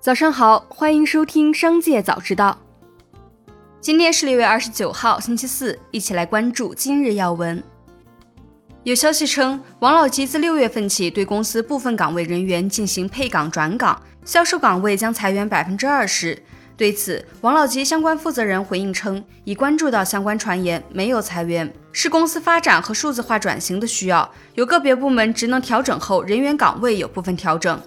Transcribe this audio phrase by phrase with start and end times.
[0.00, 2.58] 早上好，欢迎收听《商界早知道》。
[3.82, 7.62] 今天是六月二十九号，星期四，一起来关注今日要闻。
[8.82, 16.42] 有消息称，王老吉自六月份起对公司部分岗位人员进行配岗转岗，销售岗位将裁员百分之二十。
[16.78, 27.78] 对此，王老吉相关负责人回应称，已关注到相关传言，没有裁员，是公司发展和数字化转型的需要，有个别部门职能调整后，人员岗位有部分调整。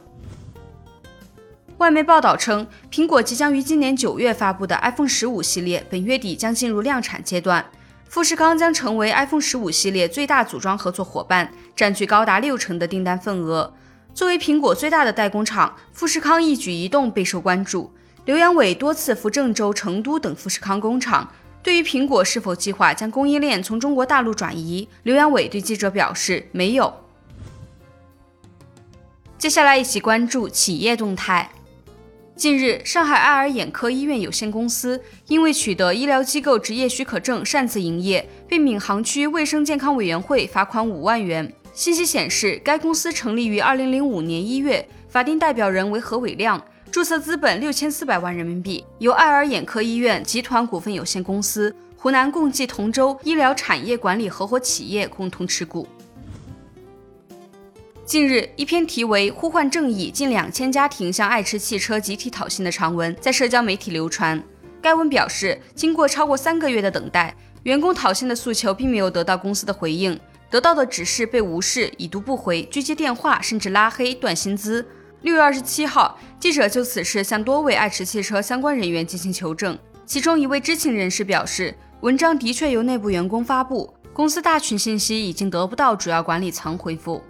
[1.84, 7.66] 外媒报道称，苹果即将于今年九月发布的 iPhone 十五系列，本月底将进入量产阶段。
[8.08, 13.74] 富士康将成为 iPhone 十五系列最大组装合作伙伴，占据高达六成的订单份额。
[14.14, 17.92] 作为苹果最大的代工厂，富士康一举一动备受关注。
[18.24, 21.34] 刘扬伟多次赴郑州、成都等富士康工厂。
[21.62, 26.94] 对于苹果是否计划将供应链从中国大陆转移，刘扬伟对记者表示没有。
[29.38, 31.50] 接下来一起关注企业动态。
[32.44, 41.50] 近日，上海爱尔眼科医院有限公司因为取得医疗机构执业许可证擅自营业，被闵行区卫生健康委员会罚款五万元。
[41.74, 55.88] 信息显示，该公司成立于二零零五年一月，法定代表人为何伟亮，注册资本六千四百万人民币，由爱尔眼科医院集团股份有限公司、湖南共济同州医疗产业管理合伙企业共同持股。
[58.06, 64.44] 近日，一篇题为《呼唤正义，近两千家庭向爱驰汽车集体讨薪》的长文在社交媒体流传。
[64.82, 74.86] 该文表示，经过超过三个月的等待，员工讨薪的诉求并没有得到公司的回应，得到的只是被无视、已读不回、拒接电话，甚至拉黑、断薪资。
[75.22, 87.24] 六月二十七号，记者就此事向多位爱驰汽车相关人员进行求证，其中一位知情人士表示，文章的确由内部员工发布，公司大群信息已经得不到主要管理层回复。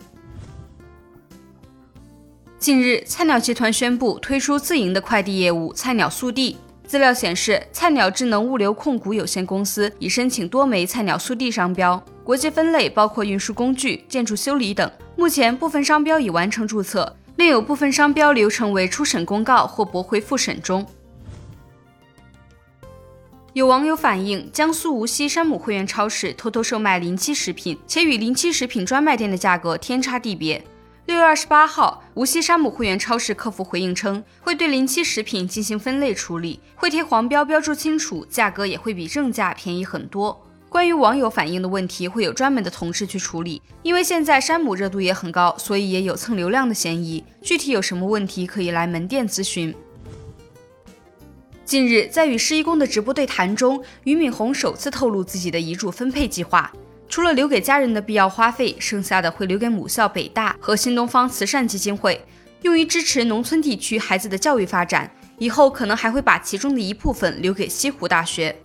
[2.63, 6.55] 近日，菜鸟集团宣布推出自营的快递业务“菜鸟速递”。
[6.87, 14.89] 资料显示，菜鸟智能物流控股有限公司已申请多枚菜鸟速递商标，国际分类包括运输工具、建筑修理等。
[15.17, 20.87] 目前，部分商标已完成注册，另有部分商标流程为初审公告或驳回复审中。
[23.51, 30.63] 有网友反映，江苏无锡山姆会员超市偷偷售卖临期食品，且与临期食品专卖店的价格天差地别。
[31.05, 40.39] 六月二十八号，无锡山姆会员超市客服回应称，会对临期食品进行分类处理，会贴黄标，标注清楚，价格也会比正价便宜很多。
[40.69, 43.61] 关于网友反映的问题，会有专门的同事去处理。
[43.81, 47.23] 因为现在山姆热度也很高，所以也有蹭流量的嫌疑。
[47.41, 49.73] 具体有什么问题，可以来门店咨询。
[51.65, 56.71] 近日，在与施一公的直播对谈中，俞敏洪首次透露自己的遗嘱分配计划。
[57.07, 62.25] 除了留给家人的必要花费，剩下的会留给母校北大和新东方慈善基金会，
[62.61, 65.09] 用于支持农村地区孩子的教育发展。
[65.39, 68.55] 以后可能还会把其中的一部分留给西湖大学。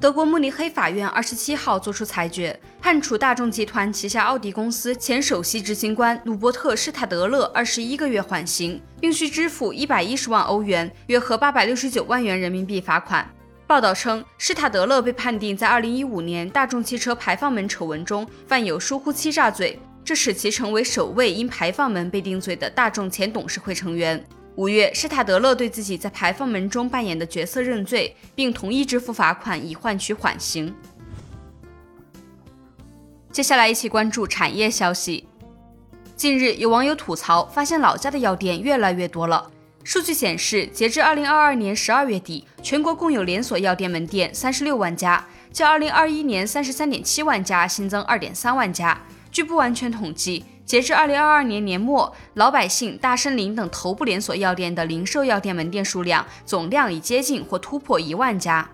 [0.00, 13.26] 德国慕尼黑法院二十七号作出裁决，判处大众集团旗下奥迪公司前首席执行官鲁伯特施塔德勒二十一个月缓刑，并需支付一百一十万欧元（约合八百六十九万元人民币）罚款。
[13.72, 24.22] 报道称，施塔德勒被判定在2015年大众汽车排放门丑闻中犯有疏忽欺诈罪，这使其成为首位因排放门被定罪的大众前董事会成员。
[24.56, 30.74] 五月，施塔德勒对自己在排放门中扮演的角色认罪，并同意支付罚款以换取缓刑。
[33.30, 35.26] 接下来一起关注产业消息。
[36.14, 39.50] 近日，有网友吐槽，发现老家的药店越来越多了。
[39.84, 49.00] 数据显示，截至二零二二年十二月底，全国共有连锁药店门店三十六万家，较二零二一年三十三点七万家新增二点三万家。
[49.32, 58.68] 据不完全统计，截至二零二二年年末，老百姓、大森林等头部连锁药店的零售药店门店数量总量已接近或突破一万家。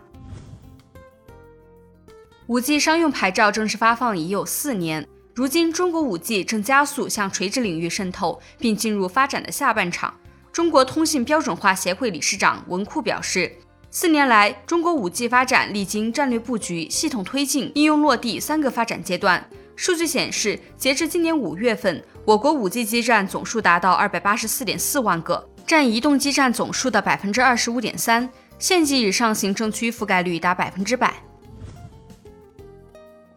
[2.49, 10.13] 五 G 商用牌照正式发放已有四年，如今中国五 G 正加速向垂直领域渗透，并进入发展的下半场。
[10.59, 13.49] 中国通信标准化协会理事长文库表示，
[13.93, 19.49] 四年来，中国五 G 发展历经战略布局、系统推进、应用落地三个发展阶段。
[19.77, 28.29] 数据显示，截至今年五月份，我国五 G 基站总数达到二百八十四点四万个，占移动基站总数的百分之二十五点三，
[28.59, 31.23] 县级以上行政区覆盖率达百分之百。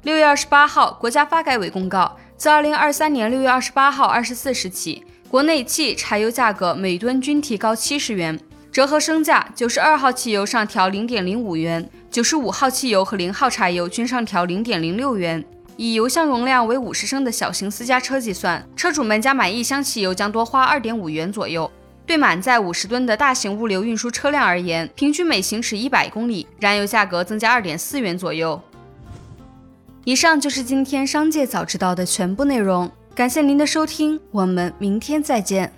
[0.01, 5.06] 六月二十八号，国家发改委公告，自二零二三年六月二十八号二十四时起。
[5.31, 8.38] 国内汽柴油价格每吨均提高七十元，
[8.69, 15.42] 折合升价，九十二号汽油上调零点零五元，九十五号汽油和零号柴油均上调零点零六元。
[15.78, 21.72] 以油箱容量为五十升的小型私家车计算，车主们加满一箱汽油将多花二点五元左右。
[22.06, 28.62] 对满载五十吨的大型物流运输车辆而言，平均每行驶一百公里，燃油价格增加二点四元左右。
[30.04, 32.92] 以上就是今天商界早知道的全部内容，
[33.22, 35.72] 感谢您的收听，我们明天再见。